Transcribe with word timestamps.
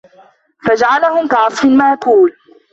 فَجَعَلَهُم 0.67 1.27
كَعَصفٍ 1.27 1.65
مَأكولٍ 1.65 2.33